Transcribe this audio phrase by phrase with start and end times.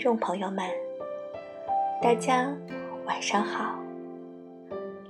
[0.00, 0.64] 听众朋友们，
[2.00, 2.50] 大家
[3.04, 3.78] 晚上好。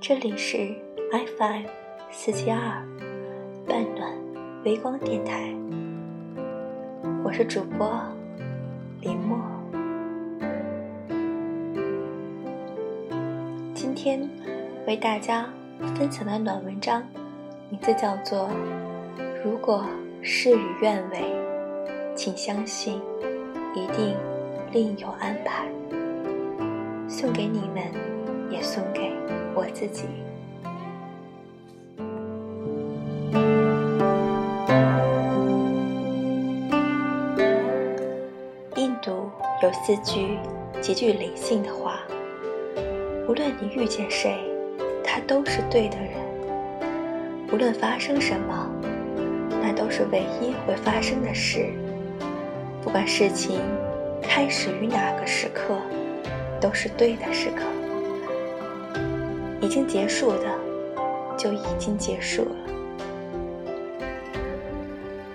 [0.01, 0.75] 这里是
[1.09, 1.63] FM
[2.11, 2.85] 四七二
[3.65, 4.11] 半暖
[4.65, 5.49] 微光电台，
[7.23, 7.89] 我是主播
[8.99, 9.39] 林墨。
[13.73, 14.29] 今天
[14.85, 15.45] 为大家
[15.95, 17.01] 分享的暖文章，
[17.69, 18.49] 名字叫做
[19.41, 19.85] 《如果
[20.21, 21.33] 事与愿违，
[22.13, 22.99] 请相信》。
[23.73, 24.17] 一定
[24.73, 25.67] 另有安排，
[27.05, 27.83] 送给你们，
[28.49, 29.11] 也送给
[29.53, 30.05] 我自己。
[38.77, 39.29] 印度
[39.61, 40.37] 有四句
[40.79, 41.99] 极具灵性的话：
[43.27, 44.39] 无论你遇见谁，
[45.03, 46.13] 他都是对的人；
[47.51, 48.71] 无论发生什么，
[49.61, 51.73] 那都是唯一会发生的事。
[52.81, 53.59] 不管事情
[54.33, 55.77] 开始于哪个时刻，
[56.61, 57.63] 都是对的时刻。
[59.59, 60.57] 已经结束的，
[61.37, 62.55] 就已经结束了。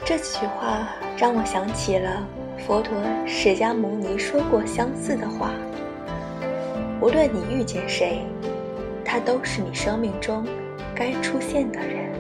[0.03, 2.27] 这几句话让我想起了
[2.67, 5.51] 佛陀释迦牟尼说过相似的话：
[6.99, 8.23] 无论你遇见谁，
[9.05, 10.43] 他都是你生命中
[10.95, 12.11] 该出现的人，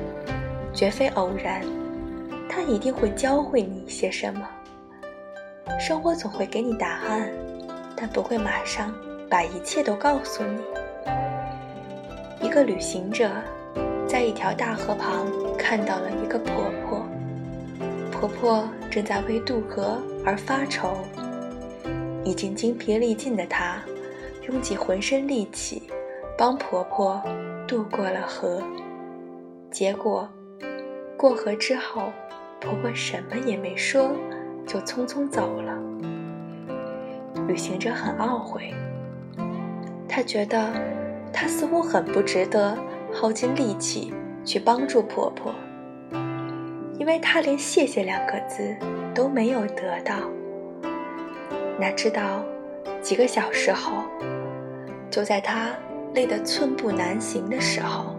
[0.74, 1.62] 绝非偶然。
[2.50, 4.46] 他一定会教会你一些什么。
[5.78, 7.30] 生活总会给你答案，
[7.94, 8.94] 但不会马上
[9.28, 10.62] 把一切都告诉你。
[12.40, 13.30] 一个旅行者
[14.06, 15.26] 在一条大河旁
[15.58, 17.06] 看到了一个婆婆，
[18.10, 20.96] 婆婆正在为渡河而发愁。
[22.24, 23.80] 已经精疲力尽的她，
[24.48, 25.82] 用尽浑身力气
[26.36, 27.22] 帮婆婆
[27.68, 28.62] 渡过了河。
[29.70, 30.28] 结果，
[31.16, 32.10] 过河之后，
[32.60, 34.10] 婆婆什么也没说。
[34.66, 35.72] 就匆匆走了。
[37.46, 38.74] 旅行者很懊悔，
[40.08, 40.72] 他觉得
[41.32, 42.76] 他似乎很不值得
[43.12, 44.12] 耗尽力气
[44.44, 45.54] 去帮助婆婆，
[46.98, 48.74] 因为他连“谢谢”两个字
[49.14, 50.16] 都没有得到。
[51.78, 52.42] 哪知道
[53.00, 54.02] 几个小时后，
[55.08, 55.70] 就在他
[56.14, 58.16] 累得寸步难行的时候，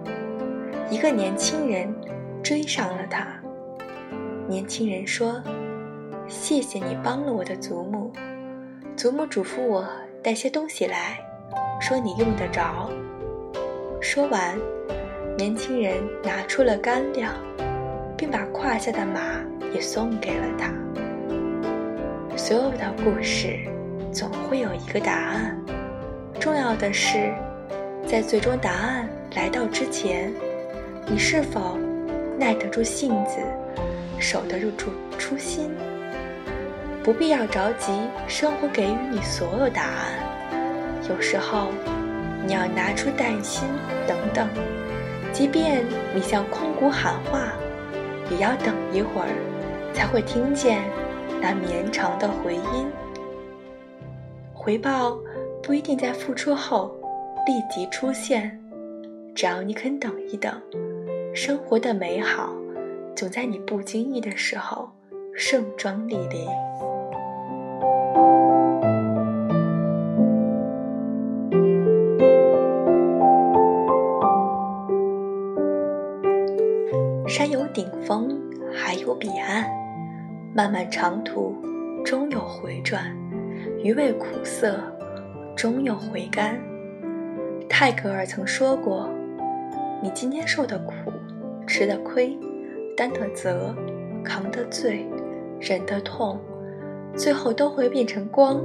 [0.90, 1.94] 一个年轻人
[2.41, 3.28] 追上了他。
[4.47, 5.41] 年轻人说。
[6.27, 8.11] 谢谢你帮了我的祖母，
[8.97, 9.88] 祖母嘱咐我
[10.21, 11.17] 带些东西来，
[11.79, 12.89] 说你用得着。
[14.01, 14.57] 说完，
[15.37, 17.33] 年轻人拿出了干粮，
[18.17, 19.21] 并把胯下的马
[19.73, 20.73] 也送给了他。
[22.35, 23.59] 所有的故事
[24.11, 25.57] 总会有一个答案，
[26.41, 27.33] 重要的是，
[28.05, 30.33] 在最终答案来到之前，
[31.07, 31.77] 你是否
[32.37, 33.37] 耐得住性子，
[34.19, 35.71] 守得住初心。
[37.07, 37.94] 不必要着急，
[38.28, 41.00] 生活给予你所有答案。
[41.09, 41.69] 有时候，
[42.45, 43.66] 你要拿出耐心，
[44.06, 44.50] 等等。
[45.31, 47.53] 即便你向空谷喊话，
[48.29, 49.29] 也要等一会儿，
[49.94, 50.84] 才会听见
[51.40, 52.91] 那绵长的回音。
[54.53, 55.17] 回报
[55.63, 56.94] 不一定在付出后
[57.46, 58.59] 立即出现，
[59.34, 60.62] 只要你肯等一等，
[61.34, 62.53] 生活的美好
[63.16, 64.91] 总在你不经意的时候
[65.34, 66.46] 盛装莅临。
[78.07, 78.40] 风
[78.72, 79.69] 还有彼岸，
[80.56, 81.53] 漫漫长途
[82.06, 83.13] 终有回转，
[83.84, 84.79] 余味苦涩
[85.57, 86.57] 终有回甘。
[87.67, 89.09] 泰戈尔曾说过
[90.01, 90.94] ：“你今天受的苦、
[91.67, 92.40] 吃的亏、
[92.96, 93.75] 担的责、
[94.23, 95.06] 扛的罪、
[95.59, 96.40] 忍的痛，
[97.14, 98.64] 最后都会变成光，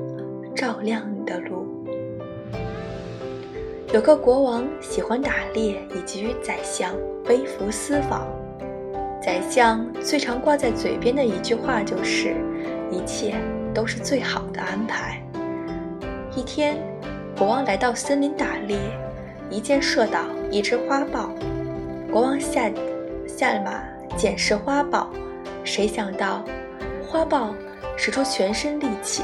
[0.54, 1.66] 照亮你的路。”
[3.92, 6.94] 有个国王喜欢打猎，以及与宰相
[7.24, 8.24] 微服私访。
[9.24, 12.34] 宰相最常挂在嘴边的一句话就是
[12.90, 13.36] ：“一切
[13.72, 15.22] 都是最好的安排。”
[16.34, 16.76] 一天，
[17.38, 18.76] 国王来到森林打猎，
[19.48, 21.30] 一箭射倒一只花豹。
[22.10, 22.68] 国王下
[23.28, 23.80] 下马
[24.16, 25.08] 检视花豹，
[25.62, 26.44] 谁想到
[27.06, 27.54] 花豹
[27.96, 29.22] 使出全身力气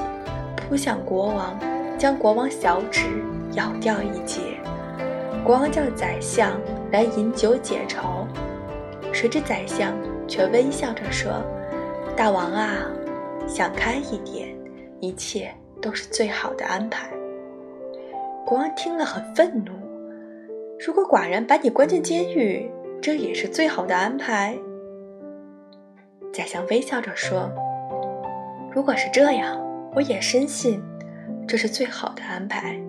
[0.56, 1.58] 扑向国王，
[1.98, 3.06] 将国王小指
[3.54, 4.38] 咬掉一截。
[5.42, 6.52] 国王叫宰相
[6.92, 8.17] 来饮酒解愁。
[9.20, 9.92] 谁知宰相
[10.28, 11.42] 却微笑着说
[12.14, 12.88] ：“大王啊，
[13.48, 14.56] 想开一点，
[15.00, 17.10] 一切都是最好的安排。”
[18.46, 19.72] 国王听了很愤怒
[20.78, 22.70] ：“如果寡人把你关进监狱，
[23.02, 24.56] 这也是最好的安排？”
[26.32, 27.50] 宰相微笑着说
[28.70, 29.60] ：“如果是这样，
[29.96, 30.80] 我也深信
[31.48, 32.80] 这是最好的安排。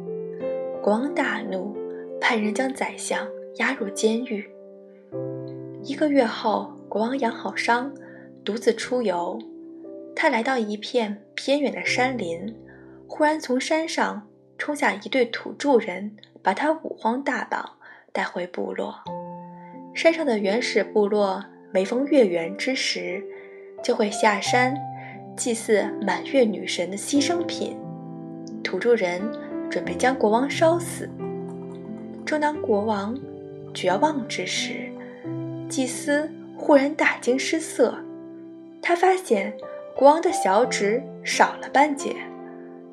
[0.84, 1.76] 国王大怒，
[2.22, 4.48] 派人将宰相押入监狱。
[5.90, 7.92] 一个月后，国王养好伤，
[8.46, 9.40] 独自出游。
[10.16, 12.56] 他来到一片偏远的山林，
[13.08, 17.68] 忽然从山上冲下一队土著人，把他五荒大绑
[18.14, 18.94] 带回部落。
[19.96, 23.24] 山上的原始部落每逢月圆之时，
[23.84, 24.78] 就会下山
[25.36, 27.76] 祭祀满月女神的牺牲品。
[28.64, 29.20] 土著人
[29.72, 31.10] 准备将国王烧死。
[32.24, 33.18] 正当国王
[33.74, 34.88] 绝望之时，
[35.70, 37.96] 祭司忽然大惊失色，
[38.82, 39.54] 他发现。
[39.96, 42.16] 国王的小指少了半截，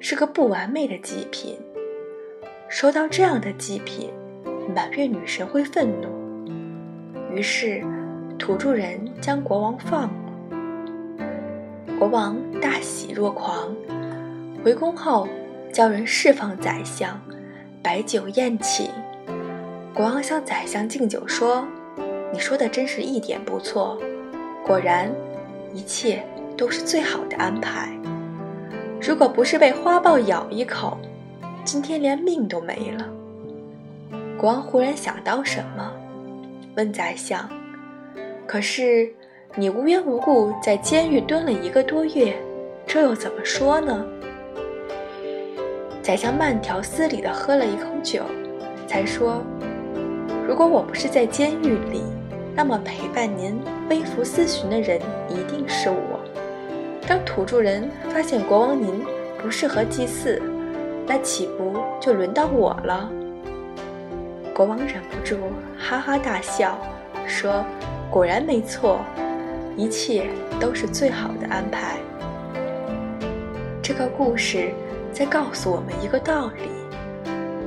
[0.00, 1.56] 是个不完美的祭品。
[2.68, 4.10] 收到这样的祭品，
[4.74, 6.08] 满月女神会愤怒。
[7.32, 7.80] 于是，
[8.36, 11.16] 土著人将国王放了。
[11.96, 13.72] 国王大喜若狂，
[14.64, 15.28] 回宫后
[15.72, 17.20] 叫人释放宰相，
[17.84, 18.90] 摆酒宴请。
[19.94, 21.64] 国王向宰相敬酒说
[22.36, 23.98] ：“你说的真是一点不错，
[24.62, 25.10] 果然，
[25.72, 26.22] 一切。”
[26.54, 27.90] 都是最好的安排。
[28.98, 30.96] 如果不是被花豹咬一口，
[31.64, 33.06] 今天连命都没了。
[34.38, 35.92] 国王忽然想到什么，
[36.74, 37.46] 问宰相
[38.46, 39.12] ：“可是
[39.54, 42.34] 你无缘无故在监狱蹲了一个多月，
[42.86, 44.06] 这又怎么说呢？”
[46.02, 48.22] 宰相慢条斯理地喝了一口酒，
[48.86, 49.42] 才说
[50.48, 52.02] ：“如果我不是在监狱里，
[52.56, 53.60] 那么陪伴您
[53.90, 54.98] 微服私巡的人
[55.28, 56.20] 一定是我。”
[57.06, 59.04] 当土著人发现国王您
[59.40, 60.42] 不适合祭祀，
[61.06, 63.08] 那岂不就轮到我了？
[64.52, 65.36] 国王忍不住
[65.78, 66.76] 哈哈大笑，
[67.26, 67.64] 说
[68.10, 68.98] ：“果然没错，
[69.76, 70.26] 一切
[70.58, 71.98] 都是最好的安排。”
[73.80, 74.72] 这个故事
[75.12, 76.70] 在告诉我们一个道理：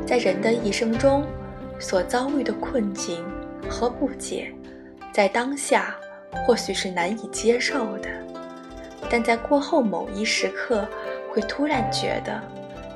[0.05, 1.23] 在人的一生中
[1.79, 3.23] 所遭遇的困境
[3.69, 4.51] 和不解，
[5.19, 5.93] 在当下
[6.31, 8.07] 或许是难以接受的。
[9.09, 10.87] 但在过后某一时刻，
[11.29, 12.41] 会突然觉得，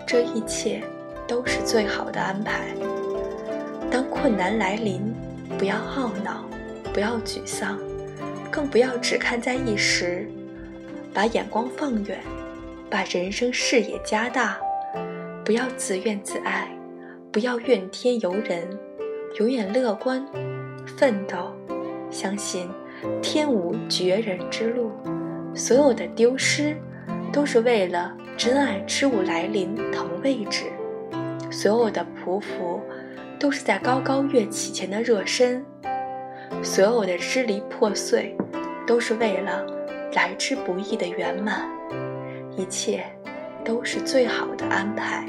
[0.07, 0.81] 这一切
[1.27, 2.67] 都是最好的安排。
[3.91, 5.13] 当困难来临，
[5.57, 6.45] 不要懊恼，
[6.93, 7.77] 不要沮丧，
[8.49, 10.25] 更不要只看在一时，
[11.13, 12.17] 把眼光放远，
[12.89, 14.57] 把人生视野加大，
[15.43, 16.69] 不要自怨自艾，
[17.33, 18.65] 不要怨天尤人，
[19.39, 20.25] 永远乐观，
[20.95, 21.53] 奋斗，
[22.13, 22.69] 相信
[23.21, 24.92] 天无绝人之路。
[25.56, 26.77] 所有的丢失，
[27.31, 30.65] 都是为了真爱之物来临腾位置；
[31.51, 32.80] 所有的匍匐，
[33.39, 35.62] 都是在高高跃起前的热身；
[36.63, 38.36] 所有的支离破碎，
[38.88, 39.66] 都是为了
[40.13, 41.69] 来之不易的圆满。
[42.56, 43.04] 一切，
[43.63, 45.25] 都是最好的安排。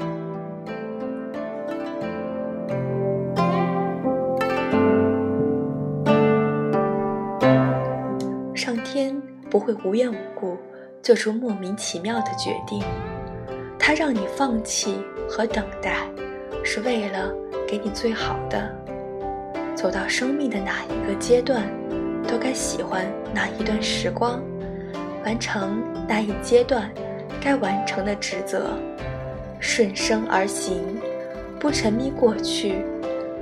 [8.95, 9.21] 天。
[9.51, 10.57] 不会无缘无故
[11.03, 12.81] 做出莫名其妙的决定，
[13.77, 16.09] 他让你放弃和等待，
[16.63, 17.31] 是为了
[17.67, 18.73] 给你最好的。
[19.75, 21.69] 走到生命的哪一个阶段，
[22.27, 24.41] 都该喜欢哪一段时光，
[25.25, 26.89] 完成那一阶段
[27.39, 28.79] 该完成的职责，
[29.59, 30.81] 顺生而行，
[31.59, 32.83] 不沉迷过去，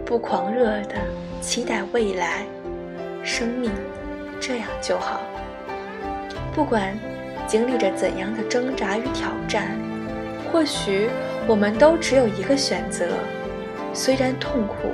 [0.04, 0.96] 不狂热的
[1.42, 2.44] 期待未来，
[3.24, 3.72] 生命
[4.40, 5.22] 这样就好。
[6.56, 6.98] 不管
[7.48, 9.78] 经历着怎样的挣扎与挑战，
[10.52, 11.10] 或许
[11.48, 13.10] 我们都只有一个选择：
[13.94, 14.90] 虽然痛苦，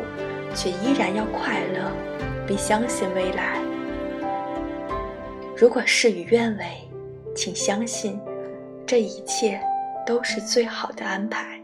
[0.55, 1.91] 却依然要快乐，
[2.47, 3.59] 并相信未来。
[5.55, 6.65] 如果事与愿违，
[7.35, 8.19] 请相信，
[8.85, 9.59] 这一切
[10.05, 11.59] 都是最好的安排。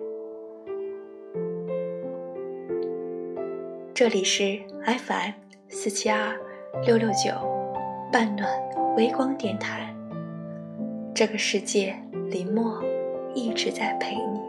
[3.93, 5.31] 这里是 FM
[5.69, 6.35] 四七二
[6.85, 7.31] 六六九
[8.11, 8.49] 半暖
[8.95, 9.93] 微光电台。
[11.13, 11.95] 这个世界，
[12.29, 12.81] 林默
[13.33, 14.44] 一直在陪你。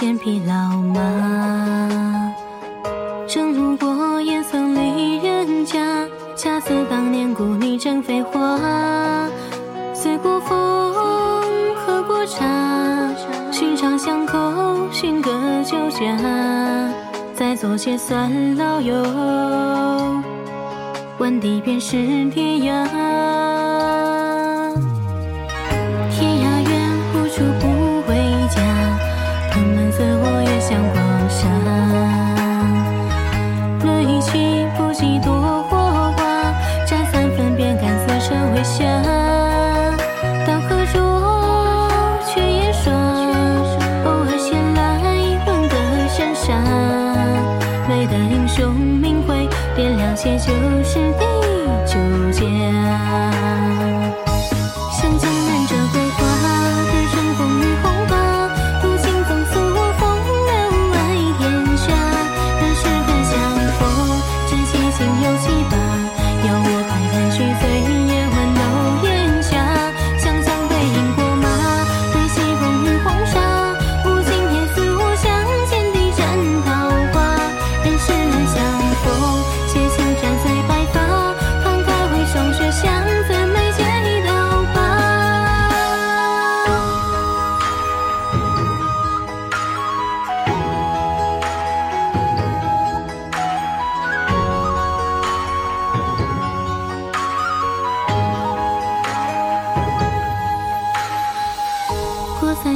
[0.00, 0.54] 牵匹老
[0.94, 2.32] 马。
[3.28, 5.78] 正路过烟森里人家，
[6.34, 8.58] 恰似当年故里正飞花。
[9.92, 10.56] 随过风，
[11.84, 12.46] 喝过茶，
[13.52, 14.38] 寻常巷口
[14.90, 15.30] 寻个
[15.64, 16.16] 酒家，
[17.34, 18.94] 再做些算老友，
[21.18, 21.98] 晚地便是
[22.30, 23.49] 天涯。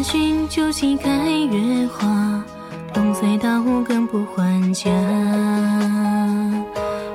[0.04, 2.44] 寻酒席开月花，
[2.92, 4.90] 冬岁到更不还家。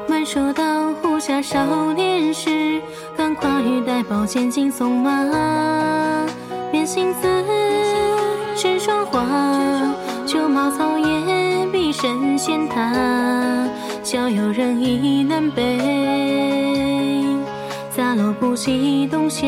[0.08, 2.82] 满说道湖下少年时，
[3.16, 5.12] 敢跨玉带宝剑进送马。
[6.72, 7.28] 面行子，
[8.56, 9.24] 身霜花，
[10.26, 12.92] 酒茅草野，笔身闲踏。
[14.04, 15.78] 小游人意南北，
[17.92, 19.46] 洒落不及冬夏。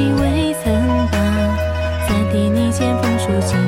[0.00, 0.72] 几未曾
[1.08, 1.18] 罢，
[2.08, 3.58] 在地泥间风树金